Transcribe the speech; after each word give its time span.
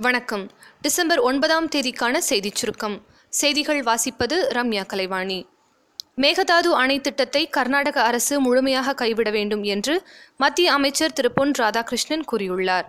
வணக்கம். 0.00 0.50
டிசம்பர் 0.80 1.18
ஒன்பதாம் 1.18 1.68
தேதிக்கான 1.68 2.16
செய்திச் 2.18 2.54
சுருக்கம். 2.54 3.06
செய்திகள் 3.28 3.82
வாசிப்பது 3.82 4.46
ரம்யா 4.48 4.86
கலைவாணி. 4.86 5.46
மேகதாது 6.16 6.72
அணை 6.72 7.00
திட்டத்தை 7.00 7.48
கர்நாடக 7.48 8.02
அரசு 8.02 8.40
முழுமையாக 8.40 8.94
கைவிட 8.94 9.30
வேண்டும் 9.30 9.62
என்று 9.62 10.02
மத்திய 10.36 10.72
அமைச்சர் 10.72 11.12
திரு. 11.12 11.32
பொன் 11.32 11.50
ராதாகிருஷ்ணன் 11.58 12.22
கூறியுள்ளார். 12.32 12.84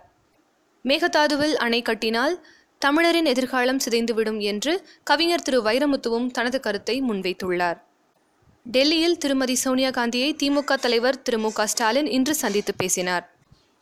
மேகதாதுவில் 0.84 1.54
அணை 1.54 1.82
கட்டினால் 1.82 2.46
தமிழரின் 2.78 3.26
எதிர்காலம் 3.26 3.80
சிதைந்துவிடும் 3.89 4.39
என்று 4.39 4.88
கவிஞர் 5.04 5.41
திரு. 5.41 5.62
வைரமுத்துவும் 5.62 6.32
தனது 6.32 6.60
கருத்தை 6.60 7.02
முன்வைத்துள்ளார். 7.02 7.82
டெல்லியில் 8.64 9.18
திருமதி 9.18 9.55
சோனியா 9.55 9.89
காந்தியை 9.89 10.36
திமுக 10.44 10.73
தலைவர் 10.73 11.21
திரு. 11.21 11.38
மு. 11.38 11.52
க. 11.52 11.68
ஸ்டாலின் 11.68 12.05
இன்று 12.05 12.36
சந்தித்து 12.36 12.76
பேசினார். 12.76 13.39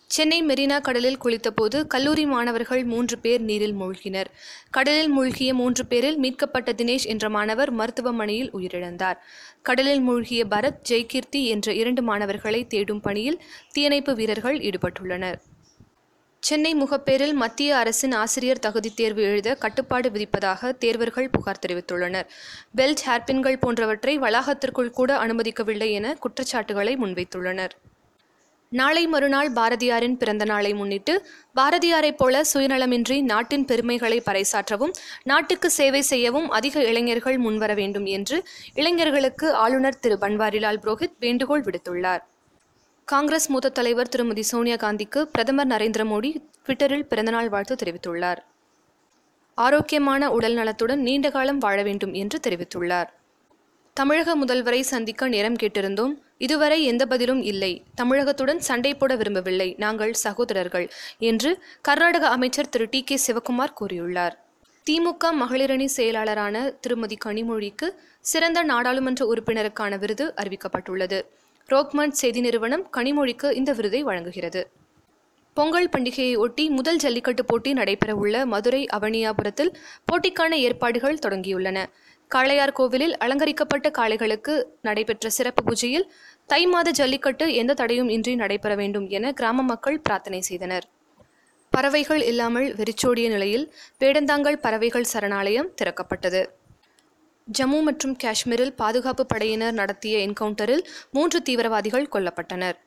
சென்னை 0.07 0.43
மெரினா 0.43 0.81
கடலில் 0.81 1.17
குளித்தபோது 1.23 1.87
கல்லூரி 1.87 2.25
மாணவர்கள் 2.25 2.83
மூன்று 2.83 3.19
பேர் 3.19 3.41
நீரில் 3.41 3.73
மூழ்கினர். 3.73 4.25
கடலில் 4.69 5.07
மூழ்கிய 5.07 5.53
மூன்று 5.53 5.85
பேரில் 5.85 6.17
மீட்கப்பட்ட 6.17 6.71
தினேஷ் 6.71 7.05
என்ற 7.05 7.29
மாணவர் 7.29 7.71
மருத்துவமனையில் 7.71 8.55
உயிரிழந்தார். 8.55 9.17
கடலில் 9.61 9.99
மூழ்கிய 9.99 10.45
பரத் 10.45 10.77
ஜெய்கீர்த்தி 10.89 11.43
என்ற 11.45 11.73
இரண்டு 11.73 12.01
மாணவர்களை 12.01 12.67
தேடும் 12.67 13.01
பணியில் 13.01 13.41
தீயணைப்பு 13.71 14.15
வீரர்கள் 14.15 14.59
ஈடுபட்டுள்ளனர். 14.59 15.39
சென்னை 16.39 16.75
முகப்பேரில் 16.75 17.33
மத்திய 17.33 17.77
அரசின் 17.77 18.11
ஆசிரியர் 18.11 18.59
தகுதித் 18.59 18.95
தேர்வு 18.95 19.21
எழுத 19.21 19.55
கட்டுப்பாடு 19.55 20.09
விதிப்பதாக 20.09 20.73
தேர்வர்கள் 20.85 21.27
புகார் 21.31 21.59
தெரிவித்துள்ளனர். 21.67 22.27
பெல்ட் 22.77 23.03
ஹேர்பின்கள் 23.05 23.59
போன்றவற்றை 23.59 24.19
வளாகத்திற்குள் 24.19 24.89
கூட 24.89 25.17
அனுமதிக்கவில்லை 25.17 25.91
என 25.91 26.13
குற்றச்சாட்டுகளை 26.13 26.97
முன்வைத்துள்ளனர். 26.97 27.69
நாளை 28.69 29.07
மறுநாள் 29.07 29.51
பாரதியாரின் 29.51 30.17
பிறந்த 30.17 30.45
நாளை 30.45 30.73
முன்னிட்டு 30.73 31.27
பாரதியாரைப் 31.55 32.17
போல 32.17 32.41
சுயநலமின்றி 32.53 33.21
நாட்டின் 33.21 33.65
பெருமைகளை 33.65 34.21
பறைசாற்றவும் 34.25 34.91
நாட்டுக்கு 35.23 35.69
சேவை 35.69 36.01
செய்யவும் 36.01 36.49
அதிக 36.49 36.83
இளைஞர்கள் 36.83 37.37
முன்வர 37.37 37.73
வேண்டும் 37.73 38.05
என்று 38.05 38.43
இளைஞர்களுக்கு 38.73 39.53
ஆளுநர் 39.53 39.99
திரு. 39.99 40.17
பன்வாரிலால் 40.21 40.79
புரோஹித் 40.83 41.13
வேண்டுகோள் 41.19 41.63
விடுத்துள்ளார். 41.63 42.19
காங்கிரஸ் 43.05 43.49
மூத்த 43.49 43.69
தலைவர் 43.69 44.09
திருமதி 44.09 44.41
சோனியா 44.41 44.75
காந்திக்கு 44.75 45.21
பிரதமர் 45.21 45.67
நரேந்திர 45.67 46.05
மோடி 46.13 46.41
ட்விட்டரில் 46.65 47.03
பிறந்தநாள் 47.03 47.49
வாழ்த்து 47.49 47.75
தெரிவித்துள்ளார். 47.75 48.37
ஆரோக்கியமான 49.55 50.31
உடல் 50.31 50.53
நலத்துடன் 50.53 51.01
நீண்ட 51.01 51.29
காலம் 51.29 51.57
வாழ 51.57 51.83
வேண்டும் 51.83 52.13
என்று 52.13 52.39
தெரிவித்துள்ளார். 52.47 53.07
தமிழக 53.97 54.33
முதல்வரை 54.37 54.79
சந்திக்க 54.79 55.27
நேரம் 55.27 55.55
கேட்டிருந்தோம். 55.55 56.11
இதுவரை 56.37 56.83
எந்த 56.83 57.05
பதிலும் 57.05 57.41
இல்லை. 57.41 57.83
தமிழகத்துடன் 57.95 58.59
சண்டை 58.59 58.93
போட 58.93 59.15
விரும்பவில்லை. 59.15 59.75
நாங்கள் 59.77 60.13
சகோதரர்கள் 60.13 60.89
என்று 61.17 61.63
கர்நாடக 61.81 62.27
அமைச்சர் 62.27 62.69
திரு 62.69 62.87
டி 62.89 63.03
கே 63.03 63.19
சிவகுமார் 63.27 63.73
கூறியுள்ளார். 63.79 64.35
திமுக 64.89 65.31
மகளிரணி 65.41 65.87
செயலாளரான 65.95 66.79
திருமதி 66.79 67.17
கனிமொழிக்கு 67.25 67.89
சிறந்த 68.21 68.63
நாடாளுமன்ற 68.63 69.33
உறுப்பினருக்கான 69.33 69.99
விருது 69.99 70.33
அறிவிக்கப்பட்டுள்ளது. 70.35 71.21
ரோக்மண்ட் 71.69 72.19
செய்தி 72.23 72.39
நிறுவனம் 72.39 72.89
கனிமொழிக்கு 72.97 73.51
இந்த 73.51 73.73
விருதை 73.73 74.03
வழங்குகிறது. 74.03 74.69
பொங்கல் 75.53 75.89
பண்டிகையை 75.97 76.37
ஒட்டி 76.37 76.69
முதல் 76.69 76.97
ஜல்லிக்கட்டு 76.97 77.45
போட்டி 77.45 77.73
நடைபெறவுள்ள 77.73 78.45
மதுரை 78.45 78.85
அவனியாபுரத்தில் 78.93 79.73
போட்டிக்கான 80.05 80.51
ஏற்பாடுகள் 80.51 81.23
தொடங்கியுள்ளன. 81.25 81.85
காளையார் 82.31 82.71
கோவிலில் 82.71 83.17
அலங்கரிக்கப்பட்ட 83.17 83.89
காளைகளுக்கு 83.89 84.63
நடைபெற்ற 84.81 85.29
சிறப்பு 85.29 85.61
பூஜையில் 85.63 86.07
தை 86.45 86.65
மாத 86.65 86.91
ஜல்லிக்கட்டு 86.91 87.53
எந்த 87.53 87.73
தடையும் 87.73 88.09
இன்றி 88.09 88.35
நடைபெற 88.35 88.75
வேண்டும் 88.75 89.07
என 89.07 89.31
கிராம 89.31 89.63
மக்கள் 89.63 89.99
பிரார்த்தனை 89.99 90.41
செய்தனர். 90.41 90.85
பறவைகள் 91.69 92.21
இல்லாமல் 92.21 92.75
வெறிச்சோடிய 92.75 93.29
நிலையில் 93.29 93.73
வேடந்தாங்கல் 93.99 94.55
பறவைகள் 94.55 95.07
சரணாலயம் 95.13 95.71
திறக்கப்பட்டது. 95.81 96.41
ஜம்மு 97.47 97.81
மற்றும் 97.81 98.15
காஷ்மீரில் 98.15 98.73
பாதுகாப்பு 98.73 99.25
படையினர் 99.25 99.73
நடத்திய 99.73 100.27
என்கவுண்டரில் 100.27 100.83
மூன்று 101.11 101.41
தீவிரவாதிகள் 101.41 102.07
கொல்லப்பட்டனர். 102.11 102.77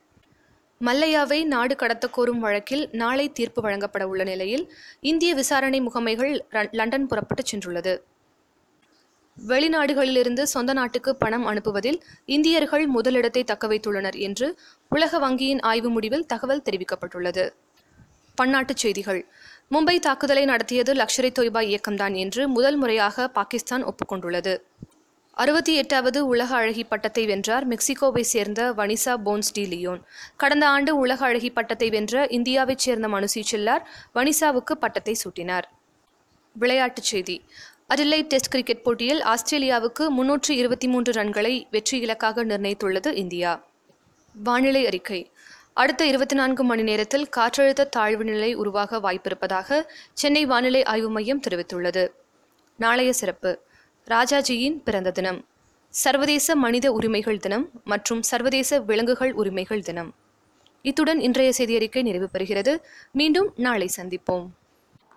மல்லையாவை 0.81 1.45
நாடு 1.45 1.77
கடத்த 1.77 2.09
கோரும் 2.09 2.39
வழக்கில் 2.39 2.89
நாளை 2.93 3.33
தீர்ப்பு 3.33 3.63
வழங்கப்பட 3.63 4.09
உள்ள 4.09 4.25
நிலையில் 4.25 4.73
இந்திய 5.01 5.35
விசாரணை 5.35 5.81
முகமைகள் 5.81 6.39
லண்டன் 6.71 7.07
புறப்பட்டுச் 7.07 7.51
சென்றுள்ளது. 7.53 7.95
வெளிநாடுகளிலிருந்து 9.49 10.43
சொந்த 10.43 10.73
நாட்டுக்கு 10.73 11.17
பணம் 11.17 11.47
அனுப்புவதில் 11.47 12.01
இந்தியர்கள் 12.25 12.87
முதலிடத்தை 12.87 13.45
தக்கவைத்துள்ளனர் 13.45 14.19
என்று 14.19 14.59
உலக 14.89 15.19
வங்கியின் 15.19 15.61
ஆய்வு 15.61 15.89
முடிவில் 15.89 16.27
தகவல் 16.27 16.63
தெரிவிக்கப்பட்டுள்ளது. 16.71 17.51
பன்னாட்டுச் 18.43 18.77
செய்திகள். 18.77 19.27
மும்பை 19.71 19.99
தாக்குதலை 19.99 20.45
நடத்தியது 20.45 20.95
லக்ஷரி 20.95 21.31
தொய்பா 21.39 21.61
இயக்கம்தான் 21.63 22.15
என்று 22.15 22.49
முதல் 22.49 22.77
முறையாக 22.77 23.29
பாகிஸ்தான் 23.29 23.85
ஒப்புக்கொண்டுள்ளது. 23.85 24.63
அறுபத்தி 25.31 25.75
எட்டாவது 25.75 26.27
உலக 26.27 26.55
அழகி 26.55 26.85
பட்டத்தை 26.85 27.27
வென்றார் 27.27 27.69
மெக்சிகோவை 27.69 28.21
சேர்ந்த 28.21 28.73
வனிசா 28.73 29.17
போன்ஸ் 29.25 29.53
டி 29.53 29.67
லியோன். 29.67 30.01
கடந்த 30.37 30.69
ஆண்டு 30.69 30.97
உலக 30.97 31.27
அழகி 31.27 31.51
பட்டத்தை 31.51 31.91
வென்ற 31.91 32.25
இந்தியாவைச் 32.25 32.77
சேர்ந்த 32.77 33.09
மனுசி 33.09 33.43
செல்லார் 33.51 33.83
வனிசாவுக்கு 34.15 34.73
பட்டத்தை 34.73 35.17
சூட்டினார். 35.25 35.63
விளையாட்டுச் 36.53 37.05
செய்தி. 37.05 37.45
அடிலைட் 37.95 38.27
டெஸ்ட் 38.27 38.49
கிரிக்கெட் 38.49 38.83
போட்டியில் 38.83 39.23
ஆஸ்திரேலியாவுக்கு 39.23 40.09
முன்னூற்று 40.09 40.57
இருபத்தி 40.57 40.89
மூன்று 40.89 41.13
ரன்களை 41.13 41.63
வெற்றி 41.71 41.99
இலக்காக 41.99 42.45
நிர்ணயித்துள்ளது 42.45 43.15
இந்தியா. 43.15 43.67
வானிலை 44.35 44.87
அறிக்கை. 44.87 45.31
அடுத்த 45.73 46.07
இருபத்தி 46.07 46.35
நான்கு 46.35 46.65
மணி 46.65 46.83
நேரத்தில் 46.83 47.29
காற்றழுத்த 47.37 47.89
தாழ்வு 47.89 48.25
நிலை 48.25 48.55
உருவாக 48.55 49.01
வாய்ப்பிருப்பதாக 49.01 49.87
சென்னை 50.13 50.47
வானிலை 50.47 50.85
ஆய்வு 50.85 51.11
மையம் 51.11 51.41
தெரிவித்துள்ளது. 51.49 52.09
நாளைய 52.77 53.13
சிறப்பு. 53.13 53.59
ராஜாஜியின் 54.09 54.81
பிறந்த 54.85 55.11
தினம். 55.11 55.47
சர்வதேச 55.89 56.57
மனித 56.57 56.93
உரிமைகள் 56.93 57.39
தினம் 57.39 57.71
மற்றும் 57.85 58.23
சர்வதேச 58.23 58.81
விலங்குகள் 58.81 59.33
உரிமைகள் 59.33 59.83
தினம். 59.83 60.15
இத்துடன் 60.83 61.21
இன்றைய 61.21 61.53
செய்தியறிக்கை 61.59 62.03
நிறைவு 62.03 62.29
பெறுகிறது. 62.35 62.81
மீண்டும் 63.13 63.53
நாளை 63.57 63.91
சந்திப்போம். 63.97 64.47